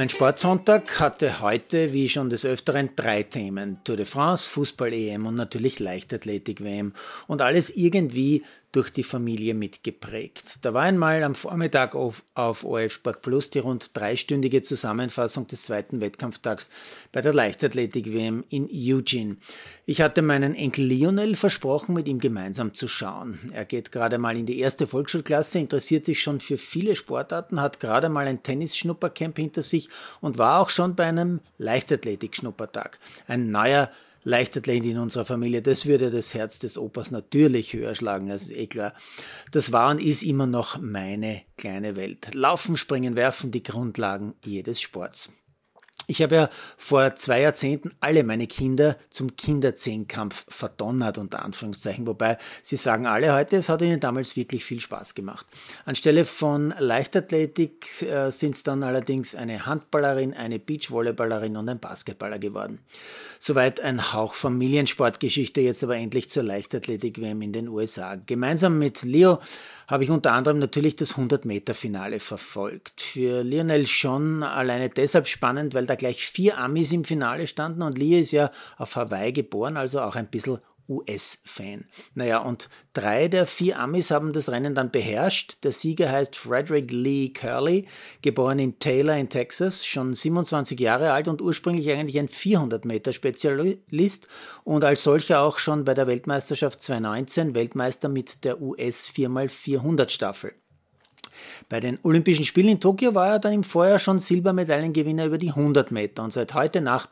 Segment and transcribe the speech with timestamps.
[0.00, 3.84] Mein Sportsonntag hatte heute, wie schon des Öfteren, drei Themen.
[3.84, 6.94] Tour de France, Fußball-EM und natürlich Leichtathletik-WM.
[7.26, 8.42] Und alles irgendwie
[8.72, 10.64] durch die Familie mitgeprägt.
[10.64, 15.64] Da war einmal am Vormittag auf, auf OF Sport Plus die rund dreistündige Zusammenfassung des
[15.64, 16.70] zweiten Wettkampftags
[17.10, 19.36] bei der Leichtathletik-WM in Eugene.
[19.86, 23.40] Ich hatte meinen Enkel Lionel versprochen, mit ihm gemeinsam zu schauen.
[23.52, 27.80] Er geht gerade mal in die erste Volksschulklasse, interessiert sich schon für viele Sportarten, hat
[27.80, 29.88] gerade mal ein Tennisschnuppercamp hinter sich
[30.20, 32.98] und war auch schon bei einem Leichtathletik-Schnuppertag.
[33.26, 33.90] Ein neuer
[34.22, 38.52] Leichtathlet in unserer Familie, das würde das Herz des Opas natürlich höher schlagen, das ist
[38.52, 38.94] eh klar.
[39.50, 42.34] Das war und ist immer noch meine kleine Welt.
[42.34, 45.30] Laufen, springen, werfen, die Grundlagen jedes Sports.
[46.10, 52.36] Ich habe ja vor zwei Jahrzehnten alle meine Kinder zum Kinderzehnkampf verdonnert, unter Anführungszeichen, wobei
[52.62, 55.46] sie sagen alle heute, es hat ihnen damals wirklich viel Spaß gemacht.
[55.84, 62.40] Anstelle von Leichtathletik äh, sind es dann allerdings eine Handballerin, eine Beachvolleyballerin und ein Basketballer
[62.40, 62.80] geworden.
[63.38, 68.16] Soweit ein Hauch Familiensportgeschichte, jetzt aber endlich zur Leichtathletik-WM in den USA.
[68.16, 69.38] Gemeinsam mit Leo
[69.88, 73.00] habe ich unter anderem natürlich das 100-Meter-Finale verfolgt.
[73.00, 77.96] Für Lionel schon alleine deshalb spannend, weil da gleich vier Amis im Finale standen und
[77.96, 80.58] Leo ist ja auf Hawaii geboren, also auch ein bisschen
[80.90, 81.84] US-Fan.
[82.14, 85.58] Naja, und drei der vier Amis haben das Rennen dann beherrscht.
[85.62, 87.86] Der Sieger heißt Frederick Lee Curley,
[88.22, 94.26] geboren in Taylor in Texas, schon 27 Jahre alt und ursprünglich eigentlich ein 400-Meter-Spezialist
[94.64, 100.54] und als solcher auch schon bei der Weltmeisterschaft 2019 Weltmeister mit der US 4x400 Staffel.
[101.68, 105.50] Bei den Olympischen Spielen in Tokio war er dann im Vorjahr schon Silbermedaillengewinner über die
[105.50, 107.10] 100 Meter und seit heute Nacht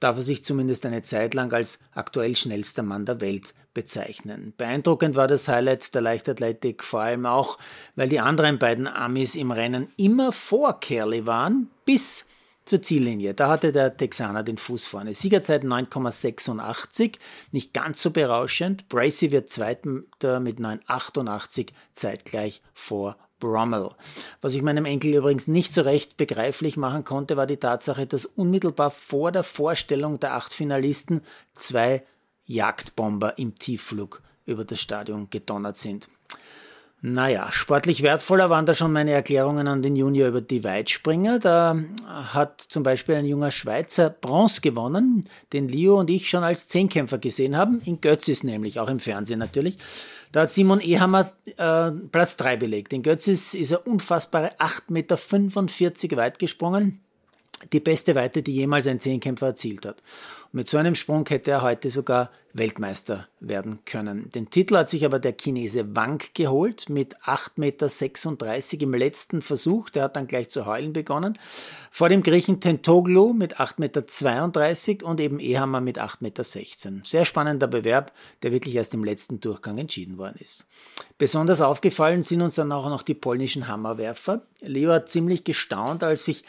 [0.00, 4.54] darf er sich zumindest eine Zeit lang als aktuell schnellster Mann der Welt bezeichnen.
[4.56, 7.58] Beeindruckend war das Highlight der Leichtathletik vor allem auch,
[7.96, 12.26] weil die anderen beiden Amis im Rennen immer vor Kerley waren, bis
[12.64, 13.34] zur Ziellinie.
[13.34, 15.14] Da hatte der Texaner den Fuß vorne.
[15.14, 17.16] Siegerzeit 9,86,
[17.50, 18.88] nicht ganz so berauschend.
[18.88, 23.90] Bracey wird Zweiter mit 9,88 zeitgleich vor Brommel.
[24.40, 28.26] Was ich meinem Enkel übrigens nicht so recht begreiflich machen konnte, war die Tatsache, dass
[28.26, 31.22] unmittelbar vor der Vorstellung der acht Finalisten
[31.54, 32.02] zwei
[32.44, 36.08] Jagdbomber im Tiefflug über das Stadion gedonnert sind.
[37.00, 41.38] Naja, sportlich wertvoller waren da schon meine Erklärungen an den Junior über die Weitspringer.
[41.38, 41.78] Da
[42.34, 47.18] hat zum Beispiel ein junger Schweizer Bronze gewonnen, den Leo und ich schon als Zehnkämpfer
[47.18, 49.76] gesehen haben, in Götzis nämlich, auch im Fernsehen natürlich.
[50.32, 52.92] Da hat Simon Ehammer äh, Platz 3 belegt.
[52.92, 57.00] In Götzis ist er unfassbare 8,45 Meter weit gesprungen.
[57.72, 60.02] Die beste Weite, die jemals ein Zehnkämpfer erzielt hat.
[60.52, 64.30] Und mit so einem Sprung hätte er heute sogar Weltmeister werden können.
[64.30, 69.90] Den Titel hat sich aber der Chinese Wang geholt mit 8,36 Meter im letzten Versuch.
[69.90, 71.38] Der hat dann gleich zu heulen begonnen.
[71.90, 77.04] Vor dem Griechen Tentoglu mit 8,32 Meter und eben Ehammer mit 8,16 Meter.
[77.04, 80.66] Sehr spannender Bewerb, der wirklich erst im letzten Durchgang entschieden worden ist.
[81.18, 84.42] Besonders aufgefallen sind uns dann auch noch die polnischen Hammerwerfer.
[84.60, 86.44] Leo hat ziemlich gestaunt, als sich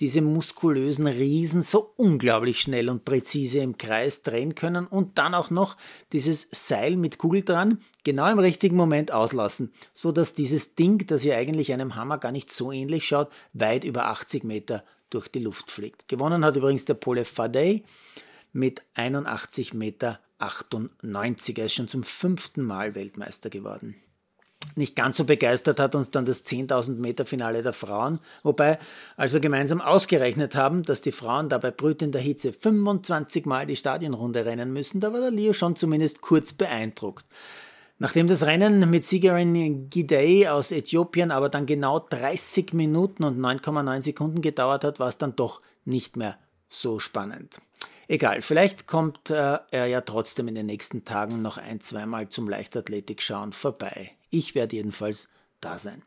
[0.00, 5.50] diese muskulösen Riesen so unglaublich schnell und präzise im Kreis drehen können und dann auch
[5.54, 5.76] noch
[6.12, 11.24] dieses Seil mit Kugel dran genau im richtigen Moment auslassen, so dass dieses Ding, das
[11.24, 15.38] ja eigentlich einem Hammer gar nicht so ähnlich schaut, weit über 80 Meter durch die
[15.38, 16.08] Luft fliegt.
[16.08, 17.84] Gewonnen hat übrigens der Pole Fadey
[18.52, 21.58] mit 81 Meter 98.
[21.58, 23.96] Er ist schon zum fünften Mal Weltmeister geworden.
[24.76, 28.78] Nicht ganz so begeistert hat uns dann das 10.000 Meter Finale der Frauen, wobei,
[29.16, 34.44] als wir gemeinsam ausgerechnet haben, dass die Frauen dabei brütender Hitze 25 Mal die Stadionrunde
[34.44, 37.26] rennen müssen, da war der Leo schon zumindest kurz beeindruckt.
[37.98, 44.02] Nachdem das Rennen mit Siegerin Gidey aus Äthiopien aber dann genau 30 Minuten und 9,9
[44.02, 46.36] Sekunden gedauert hat, war es dann doch nicht mehr
[46.68, 47.60] so spannend.
[48.08, 52.48] Egal, vielleicht kommt äh, er ja trotzdem in den nächsten Tagen noch ein, zweimal zum
[52.48, 54.10] Leichtathletik-Schauen vorbei.
[54.34, 55.28] Ich werde jedenfalls
[55.60, 56.02] da sein.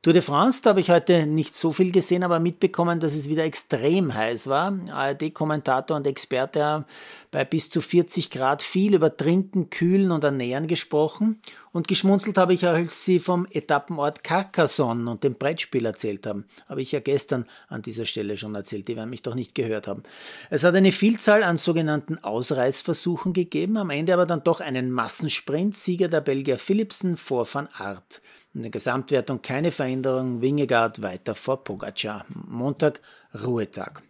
[0.00, 3.28] Tour de France, da habe ich heute nicht so viel gesehen, aber mitbekommen, dass es
[3.28, 4.76] wieder extrem heiß war.
[4.90, 6.86] ARD-Kommentator und Experte
[7.30, 11.40] bei bis zu 40 Grad viel über Trinken, Kühlen und Ernähren gesprochen.
[11.72, 16.44] Und geschmunzelt habe ich, als sie vom Etappenort Carcassonne und dem Brettspiel erzählt haben.
[16.68, 19.88] Habe ich ja gestern an dieser Stelle schon erzählt, die werden mich doch nicht gehört
[19.88, 20.02] haben.
[20.50, 25.74] Es hat eine Vielzahl an sogenannten Ausreißversuchen gegeben, am Ende aber dann doch einen Massensprint,
[25.74, 28.20] Sieger der Belgier Philipsen vor Van Aert.
[28.54, 30.42] In der Gesamtwertung keine Veränderung.
[30.42, 32.26] Wingegaard weiter vor Pogacar.
[32.28, 33.00] Montag
[33.42, 34.02] Ruhetag.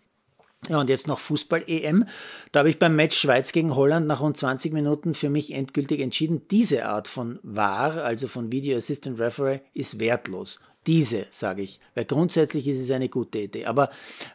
[0.69, 2.05] Ja, und jetzt noch Fußball-EM.
[2.53, 6.01] Da habe ich beim Match Schweiz gegen Holland nach rund 20 Minuten für mich endgültig
[6.01, 10.61] entschieden, diese Art von VAR, also von Video Assistant Referee, ist wertlos.
[10.89, 13.67] Diese, sage ich, weil grundsätzlich ist es eine gute Idee.
[13.67, 13.85] Aber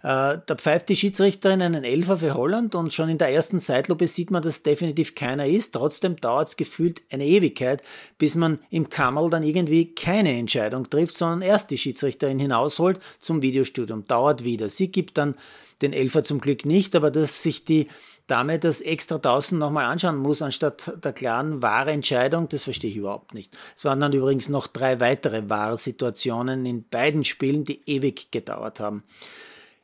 [0.02, 4.08] äh, da pfeift die Schiedsrichterin einen Elfer für Holland und schon in der ersten Zeitlupe
[4.08, 5.74] sieht man, dass definitiv keiner ist.
[5.74, 7.84] Trotzdem dauert es gefühlt eine Ewigkeit,
[8.18, 13.42] bis man im Kammerl dann irgendwie keine Entscheidung trifft, sondern erst die Schiedsrichterin hinausholt zum
[13.42, 14.06] Videostudium.
[14.06, 14.70] Dauert wieder.
[14.70, 15.36] Sie gibt dann
[15.82, 17.88] den Elfer zum Glück nicht, aber dass sich die
[18.28, 22.98] Dame das extra draußen nochmal anschauen muss, anstatt der klaren wahre Entscheidung, das verstehe ich
[22.98, 23.58] überhaupt nicht.
[23.76, 28.82] Es waren dann übrigens noch drei weitere wahre Situationen in beiden Spielen, die ewig gedauert
[28.82, 29.04] haben.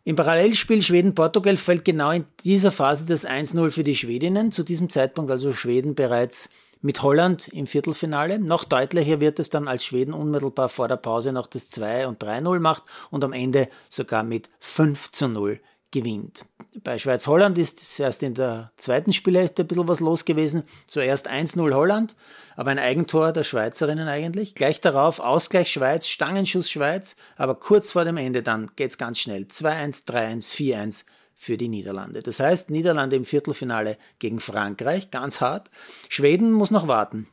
[0.04, 4.51] Im Parallelspiel Schweden-Portugal fällt genau in dieser Phase das 1-0 für die Schwedinnen.
[4.51, 6.50] Zu diesem Zeitpunkt also Schweden bereits
[6.81, 8.38] mit Holland im Viertelfinale.
[8.38, 12.22] Noch deutlicher wird es dann, als Schweden unmittelbar vor der Pause noch das 2 und
[12.22, 15.62] 3-0 macht und am Ende sogar mit 5 0
[15.94, 16.45] gewinnt.
[16.84, 20.63] Bei Schweiz-Holland ist erst in der zweiten Spielhälfte ein bisschen was los gewesen.
[20.88, 22.16] Zuerst 1-0 Holland,
[22.56, 24.56] aber ein Eigentor der Schweizerinnen eigentlich.
[24.56, 29.44] Gleich darauf Ausgleich Schweiz, Stangenschuss Schweiz, aber kurz vor dem Ende dann geht's ganz schnell.
[29.44, 31.06] 2-1, 3-1, 4-1
[31.36, 32.24] für die Niederlande.
[32.24, 35.69] Das heißt, Niederlande im Viertelfinale gegen Frankreich, ganz hart.
[36.10, 37.28] Schweden muss noch warten.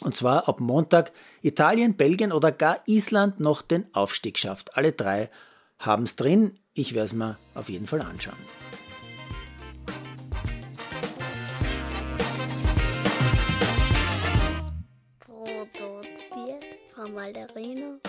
[0.00, 1.12] Und zwar ab Montag
[1.42, 4.76] Italien, Belgien oder gar Island noch den Aufstieg schafft.
[4.76, 5.28] Alle drei
[5.78, 6.58] haben es drin.
[6.74, 8.36] Ich werde es mir auf jeden Fall anschauen.
[15.20, 16.64] Produziert
[16.94, 18.00] von Malderino.